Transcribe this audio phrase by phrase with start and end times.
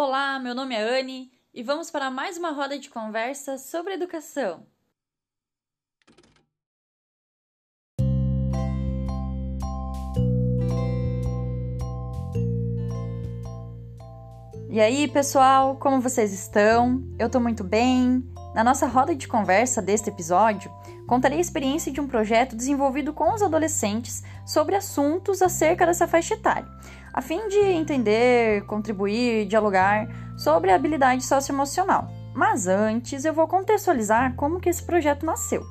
[0.00, 4.64] Olá, meu nome é Anne e vamos para mais uma roda de conversa sobre educação.
[14.70, 17.02] E aí, pessoal, como vocês estão?
[17.18, 18.22] Eu tô muito bem.
[18.54, 20.70] Na nossa roda de conversa deste episódio,
[21.08, 26.34] contarei a experiência de um projeto desenvolvido com os adolescentes sobre assuntos acerca dessa faixa
[26.34, 26.68] etária,
[27.12, 32.08] a fim de entender, contribuir, dialogar sobre a habilidade socioemocional.
[32.34, 35.66] Mas antes, eu vou contextualizar como que esse projeto nasceu.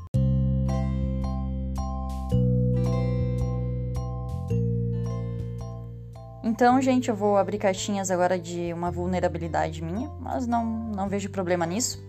[6.43, 11.29] Então, gente, eu vou abrir caixinhas agora de uma vulnerabilidade minha, mas não, não vejo
[11.29, 12.01] problema nisso.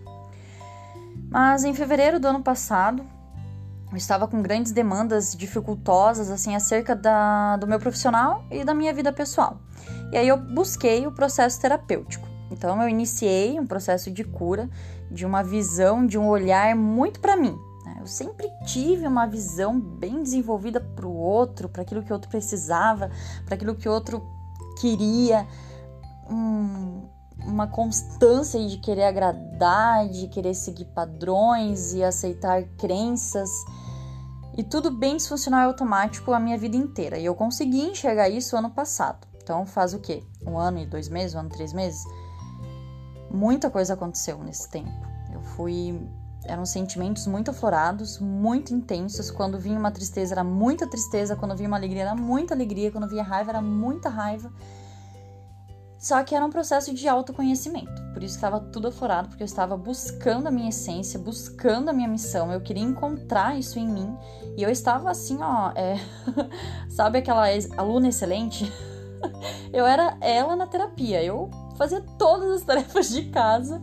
[1.29, 3.05] Mas em fevereiro do ano passado,
[3.91, 8.93] eu estava com grandes demandas dificultosas assim acerca da, do meu profissional e da minha
[8.93, 9.57] vida pessoal.
[10.11, 12.27] E aí eu busquei o processo terapêutico.
[12.51, 14.69] Então eu iniciei um processo de cura,
[15.09, 17.57] de uma visão, de um olhar muito para mim.
[17.85, 17.97] Né?
[17.99, 22.29] Eu sempre tive uma visão bem desenvolvida para o outro, para aquilo que o outro
[22.29, 23.09] precisava,
[23.45, 24.21] para aquilo que o outro
[24.79, 25.47] queria.
[26.29, 27.07] Hum,
[27.45, 33.49] uma constância de querer agradar, de querer seguir padrões e aceitar crenças.
[34.57, 37.17] E tudo bem disfuncional e automático a minha vida inteira.
[37.17, 39.27] E eu consegui enxergar isso ano passado.
[39.41, 40.23] Então faz o quê?
[40.45, 42.03] Um ano e dois meses, um ano e três meses?
[43.31, 44.91] Muita coisa aconteceu nesse tempo.
[45.33, 45.99] Eu fui.
[46.45, 49.29] Eram sentimentos muito aflorados, muito intensos.
[49.29, 51.35] Quando vinha uma tristeza, era muita tristeza.
[51.35, 52.91] Quando vinha uma alegria, era muita alegria.
[52.91, 54.51] Quando vinha raiva, era muita raiva.
[55.99, 58.01] Só que era um processo de autoconhecimento.
[58.13, 62.07] Por isso estava tudo aflorado, porque eu estava buscando a minha essência, buscando a minha
[62.07, 62.53] missão.
[62.53, 64.17] Eu queria encontrar isso em mim.
[64.55, 65.71] E eu estava assim, ó.
[65.75, 65.97] É...
[66.89, 68.71] Sabe aquela aluna excelente?
[69.73, 71.21] eu era ela na terapia.
[71.21, 73.81] Eu fazia todas as tarefas de casa.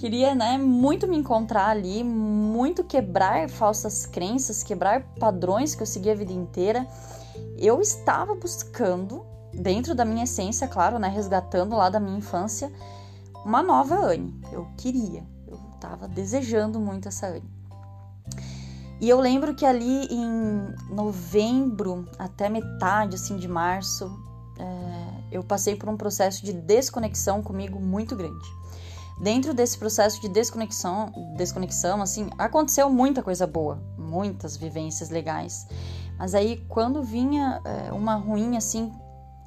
[0.00, 6.12] Queria, né, muito me encontrar ali, muito quebrar falsas crenças, quebrar padrões que eu seguia
[6.12, 6.84] a vida inteira.
[7.56, 9.24] Eu estava buscando
[9.58, 12.72] dentro da minha essência, claro, né, resgatando lá da minha infância,
[13.44, 14.34] uma nova Anne.
[14.52, 17.56] Eu queria, eu tava desejando muito essa Anne.
[19.00, 24.10] E eu lembro que ali em novembro até metade assim de março,
[24.58, 28.46] é, eu passei por um processo de desconexão comigo muito grande.
[29.20, 35.66] Dentro desse processo de desconexão, desconexão, assim, aconteceu muita coisa boa, muitas vivências legais.
[36.18, 38.92] Mas aí quando vinha é, uma ruim assim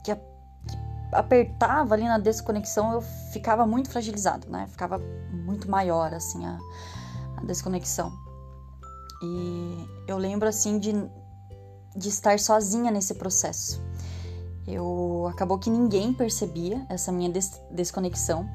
[0.03, 0.77] que, que
[1.11, 3.01] apertava ali na desconexão, eu
[3.31, 4.67] ficava muito fragilizado, né?
[4.67, 4.99] Ficava
[5.31, 6.57] muito maior, assim, a,
[7.37, 8.11] a desconexão.
[9.21, 10.93] E eu lembro, assim, de,
[11.95, 13.81] de estar sozinha nesse processo.
[14.67, 18.47] Eu acabou que ninguém percebia essa minha des desconexão,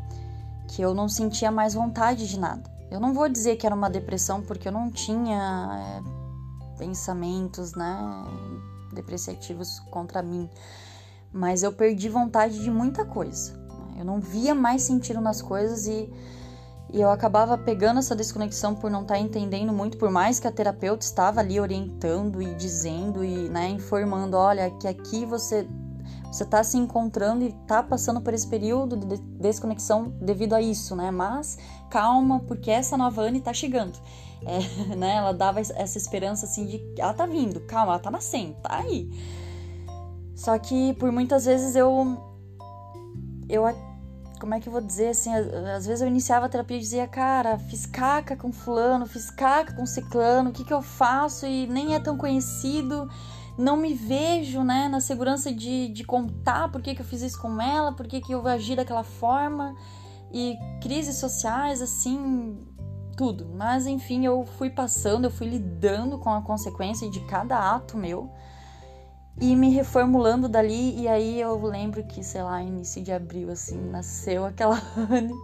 [0.68, 2.72] que eu não sentia mais vontade de nada.
[2.90, 7.98] Eu não vou dizer que era uma depressão porque eu não tinha é, pensamentos, né,
[8.92, 10.48] depreciativos contra mim,
[11.34, 13.52] mas eu perdi vontade de muita coisa.
[13.98, 16.08] Eu não via mais sentido nas coisas e,
[16.92, 20.46] e eu acabava pegando essa desconexão por não estar tá entendendo muito, por mais que
[20.46, 25.66] a terapeuta estava ali orientando e dizendo e né, informando, olha, que aqui você
[26.30, 30.96] você está se encontrando e está passando por esse período de desconexão devido a isso,
[30.96, 31.08] né?
[31.12, 31.56] Mas
[31.88, 33.96] calma, porque essa nova Anne está chegando.
[34.44, 34.58] É,
[34.96, 35.14] né?
[35.14, 39.08] Ela dava essa esperança assim de ela tá vindo, calma, ela tá nascendo, tá aí.
[40.34, 42.18] Só que por muitas vezes eu.
[43.48, 43.64] Eu.
[44.40, 45.32] Como é que eu vou dizer assim?
[45.32, 49.72] Às vezes eu iniciava a terapia e dizia, cara, fiz caca com fulano, fiz caca
[49.72, 51.46] com ciclano, o que, que eu faço?
[51.46, 53.08] E nem é tão conhecido,
[53.56, 57.40] não me vejo, né, na segurança de, de contar por que, que eu fiz isso
[57.40, 59.74] com ela, por que, que eu agi daquela forma.
[60.30, 62.58] E crises sociais, assim,
[63.16, 63.46] tudo.
[63.54, 68.30] Mas enfim, eu fui passando, eu fui lidando com a consequência de cada ato meu
[69.40, 71.00] e me reformulando dali.
[71.00, 74.80] E aí eu lembro que, sei lá, início de abril, assim, nasceu aquela
[75.10, 75.34] Anne.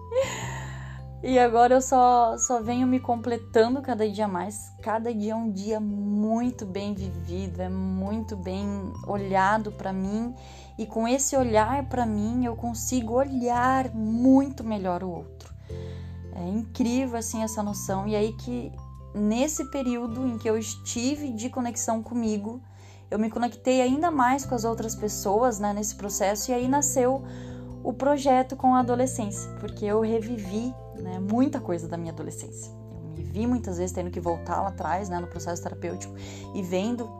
[1.22, 4.72] E agora eu só, só venho me completando cada dia mais.
[4.80, 8.66] Cada dia é um dia muito bem vivido, é muito bem
[9.06, 10.34] olhado para mim.
[10.78, 15.52] E com esse olhar para mim, eu consigo olhar muito melhor o outro.
[16.34, 18.08] É incrível assim essa noção.
[18.08, 18.72] E aí que
[19.14, 22.62] nesse período em que eu estive de conexão comigo,
[23.10, 27.24] eu me conectei ainda mais com as outras pessoas né, nesse processo e aí nasceu
[27.82, 32.72] o projeto com a adolescência, porque eu revivi né, muita coisa da minha adolescência.
[32.94, 36.14] Eu me vi muitas vezes tendo que voltar lá atrás né, no processo terapêutico
[36.54, 37.10] e vendo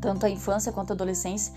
[0.00, 1.52] tanto a infância quanto a adolescência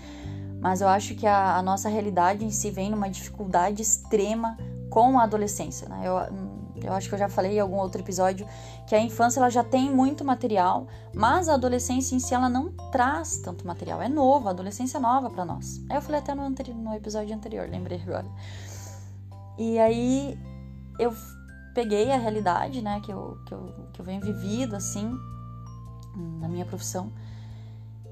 [0.60, 4.58] Mas eu acho que a, a nossa realidade em si vem numa dificuldade extrema
[4.90, 5.88] com a adolescência.
[5.88, 6.02] Né?
[6.04, 6.16] Eu,
[6.82, 8.46] eu acho que eu já falei em algum outro episódio
[8.86, 12.72] que a infância ela já tem muito material, mas a adolescência em si ela não
[12.90, 14.02] traz tanto material.
[14.02, 15.80] É novo, a adolescência é nova para nós.
[15.88, 18.26] Aí eu falei até no, no episódio anterior, lembrei agora.
[19.58, 20.38] E aí
[20.98, 21.14] eu
[21.74, 25.10] peguei a realidade, né, que eu, que eu, que eu venho vivido assim
[26.40, 27.10] na minha profissão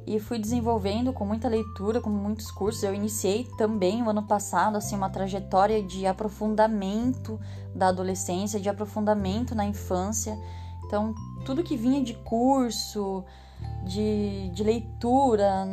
[0.06, 2.82] e fui desenvolvendo com muita leitura, com muitos cursos.
[2.82, 7.38] Eu iniciei também o ano passado assim uma trajetória de aprofundamento
[7.74, 10.36] da adolescência, de aprofundamento na infância.
[10.84, 11.14] Então,
[11.44, 13.24] tudo que vinha de curso,
[13.84, 15.66] de, de leitura,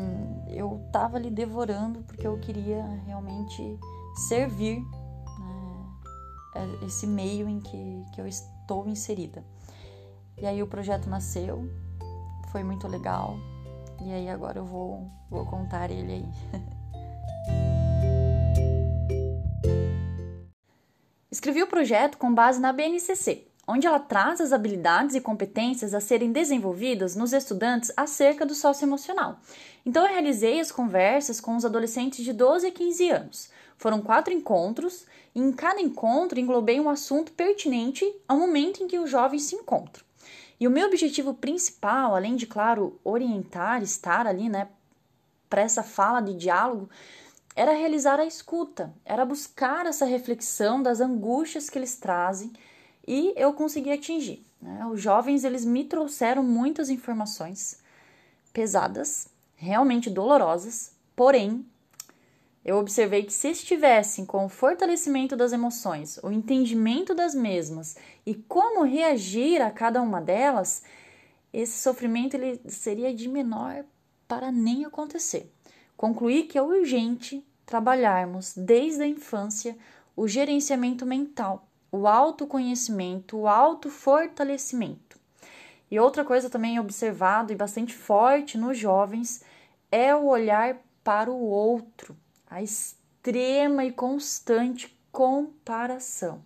[0.48, 3.80] eu estava ali devorando porque eu queria realmente
[4.28, 4.80] servir
[5.40, 9.44] né, esse meio em que, que eu estou inserida.
[10.38, 11.68] E aí o projeto nasceu,
[12.52, 13.38] foi muito legal,
[14.02, 16.26] e aí agora eu vou, vou contar ele aí.
[21.30, 26.00] Escrevi o projeto com base na BNCC, onde ela traz as habilidades e competências a
[26.00, 29.38] serem desenvolvidas nos estudantes acerca do socioemocional.
[29.86, 33.50] Então eu realizei as conversas com os adolescentes de 12 a 15 anos.
[33.78, 35.06] Foram quatro encontros
[35.36, 39.56] e em cada encontro englobei um assunto pertinente ao momento em que os jovens se
[39.56, 40.06] encontram.
[40.59, 44.68] E o meu objetivo principal, além de, claro, orientar, estar ali, né,
[45.50, 46.89] para essa fala de diálogo,
[47.56, 52.51] era realizar a escuta, era buscar essa reflexão das angústias que eles trazem
[53.07, 54.45] e eu consegui atingir.
[54.62, 54.86] Né?
[54.86, 57.81] Os jovens eles me trouxeram muitas informações
[58.54, 61.65] pesadas, realmente dolorosas, porém
[62.68, 68.36] eu observei que se estivessem com o fortalecimento das emoções, o entendimento das mesmas e
[68.36, 70.84] como reagir a cada uma delas,
[71.54, 73.86] esse sofrimento ele seria de menor
[74.28, 75.50] para nem acontecer.
[75.96, 79.78] Concluí que é urgente trabalharmos desde a infância
[80.14, 85.18] o gerenciamento mental, o autoconhecimento, o autofortalecimento.
[85.90, 89.42] E outra coisa também observado e bastante forte nos jovens
[89.90, 92.14] é o olhar para o outro
[92.50, 96.42] a extrema e constante comparação.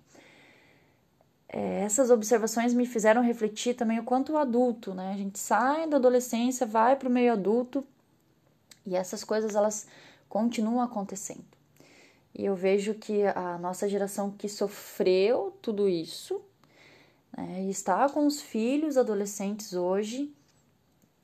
[1.47, 5.11] É, essas observações me fizeram refletir também o quanto o adulto, né?
[5.13, 7.85] A gente sai da adolescência, vai para o meio adulto
[8.85, 9.85] e essas coisas elas
[10.29, 11.43] continuam acontecendo.
[12.33, 16.41] E eu vejo que a nossa geração que sofreu tudo isso
[17.35, 20.33] né, está com os filhos adolescentes hoje,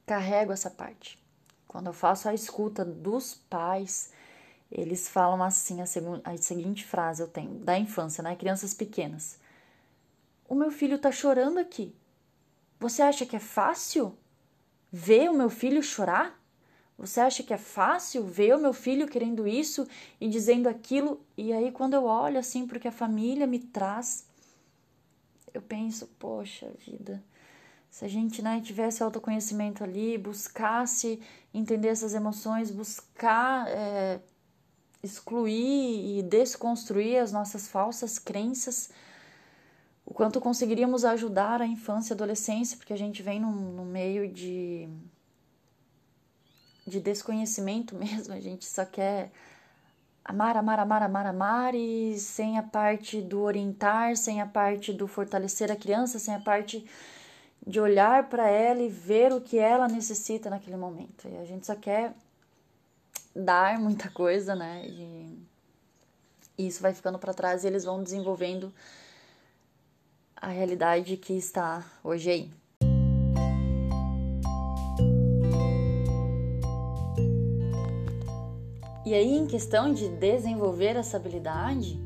[0.06, 1.18] carrego essa parte.
[1.68, 4.12] Quando eu faço a escuta dos pais,
[4.72, 5.86] eles falam assim, a,
[6.24, 8.36] a seguinte frase eu tenho, da infância, né?
[8.36, 9.40] Crianças pequenas.
[10.48, 11.96] O meu filho tá chorando aqui.
[12.80, 14.16] Você acha que é fácil
[14.92, 16.40] ver o meu filho chorar?
[16.98, 19.88] Você acha que é fácil ver o meu filho querendo isso
[20.20, 21.22] e dizendo aquilo?
[21.38, 24.28] E aí, quando eu olho assim porque a família me traz,
[25.54, 27.24] eu penso, poxa vida,
[27.90, 31.22] se a gente né, tivesse autoconhecimento ali, buscasse
[31.54, 34.20] entender essas emoções, buscar é,
[35.08, 38.90] excluir e desconstruir as nossas falsas crenças,
[40.06, 44.32] o quanto conseguiríamos ajudar a infância e adolescência, porque a gente vem num, num meio
[44.32, 44.88] de,
[46.86, 49.32] de desconhecimento mesmo, a gente só quer
[50.24, 55.08] amar, amar, amar, amar, amar, e sem a parte do orientar, sem a parte do
[55.08, 56.86] fortalecer a criança, sem a parte
[57.66, 61.28] de olhar para ela e ver o que ela necessita naquele momento.
[61.28, 62.14] E a gente só quer
[63.44, 64.84] dar muita coisa, né?
[64.88, 65.48] E,
[66.58, 68.74] isso vai ficando para trás e eles vão desenvolvendo
[70.36, 72.52] a realidade que está hoje aí.
[79.06, 81.98] E aí, em questão de desenvolver essa habilidade,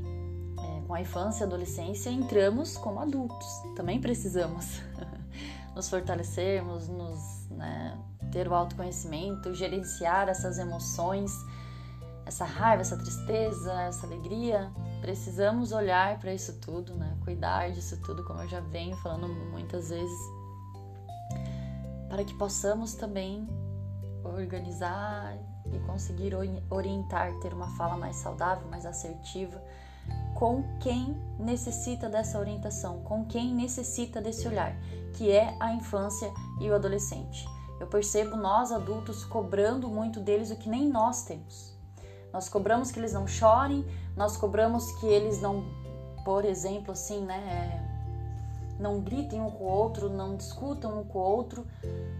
[0.59, 3.47] é, com a infância e adolescência, entramos como adultos.
[3.75, 4.81] Também precisamos
[5.73, 7.97] nos fortalecermos, nos né,
[8.31, 11.31] ter o autoconhecimento, gerenciar essas emoções,
[12.25, 14.71] essa raiva, essa tristeza, essa alegria.
[15.01, 17.17] Precisamos olhar para isso tudo, né?
[17.23, 20.19] Cuidar disso tudo, como eu já venho falando muitas vezes,
[22.09, 23.47] para que possamos também
[24.23, 25.37] organizar
[25.73, 26.33] e conseguir
[26.69, 29.61] orientar, ter uma fala mais saudável, mais assertiva
[30.33, 34.75] com quem necessita dessa orientação, com quem necessita desse olhar,
[35.13, 37.45] que é a infância e o adolescente.
[37.81, 41.73] Eu percebo nós adultos cobrando muito deles o que nem nós temos.
[42.31, 43.83] Nós cobramos que eles não chorem,
[44.15, 45.65] nós cobramos que eles não,
[46.23, 47.83] por exemplo, assim, né,
[48.79, 51.65] não gritem um com o outro, não discutam um com o outro,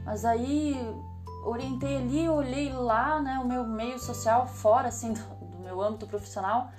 [0.03, 0.75] mas aí
[1.45, 6.07] orientei ali, olhei lá, né, o meu meio social fora, assim, do, do meu âmbito
[6.07, 6.71] profissional.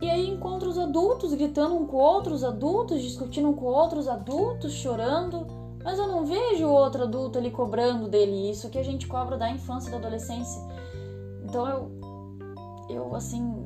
[0.00, 4.72] E aí encontro os adultos gritando um com outros, adultos discutindo um com outros, adultos
[4.74, 9.36] chorando, mas eu não vejo outro adulto ali cobrando dele isso que a gente cobra
[9.36, 10.60] da infância e da adolescência.
[11.44, 11.90] Então eu,
[12.88, 13.64] eu assim,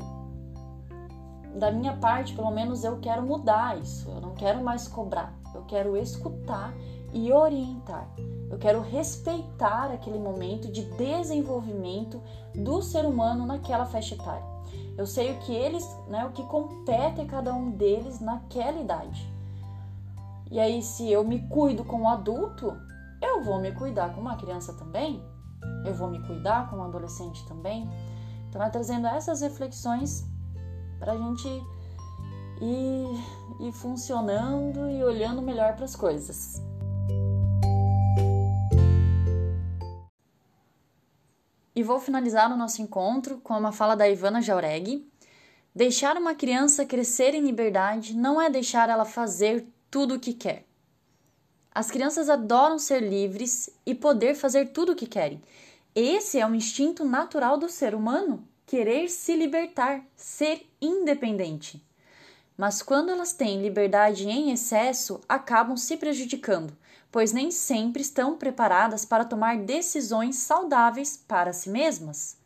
[1.56, 4.10] da minha parte, pelo menos eu quero mudar isso.
[4.10, 5.34] Eu não quero mais cobrar.
[5.54, 6.74] Eu quero escutar
[7.10, 8.06] e orientar.
[8.50, 12.20] Eu quero respeitar aquele momento de desenvolvimento
[12.54, 14.44] do ser humano naquela faixa etária.
[14.94, 19.39] Eu sei o que eles, né, o que compete a cada um deles naquela idade.
[20.50, 22.76] E aí, se eu me cuido como adulto,
[23.22, 25.22] eu vou me cuidar como uma criança também.
[25.86, 27.88] Eu vou me cuidar como um adolescente também.
[28.48, 30.24] Então, é trazendo essas reflexões
[30.98, 31.46] para a gente
[32.60, 36.60] ir, ir funcionando e olhando melhor para as coisas.
[41.76, 45.08] E vou finalizar o nosso encontro com uma fala da Ivana Jauregui.
[45.72, 50.64] Deixar uma criança crescer em liberdade não é deixar ela fazer tudo o que quer.
[51.74, 55.42] As crianças adoram ser livres e poder fazer tudo o que querem.
[55.94, 61.84] Esse é um instinto natural do ser humano querer se libertar, ser independente.
[62.56, 66.76] Mas quando elas têm liberdade em excesso, acabam se prejudicando,
[67.10, 72.36] pois nem sempre estão preparadas para tomar decisões saudáveis para si mesmas.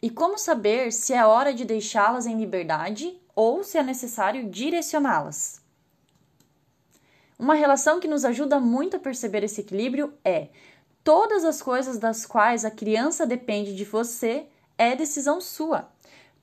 [0.00, 5.60] E como saber se é hora de deixá-las em liberdade ou se é necessário direcioná-las?
[7.38, 10.48] Uma relação que nos ajuda muito a perceber esse equilíbrio é
[11.04, 15.88] todas as coisas das quais a criança depende de você é decisão sua.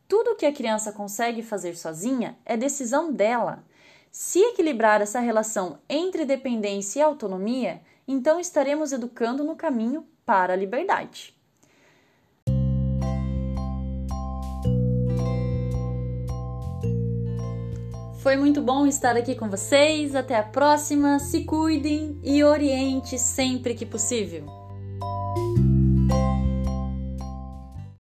[0.07, 3.61] Tudo que a criança consegue fazer sozinha é decisão dela.
[4.09, 10.55] Se equilibrar essa relação entre dependência e autonomia, então estaremos educando no caminho para a
[10.57, 11.35] liberdade.
[18.25, 20.15] Foi muito bom estar aqui com vocês.
[20.15, 21.20] Até a próxima.
[21.20, 24.64] Se cuidem e oriente sempre que possível.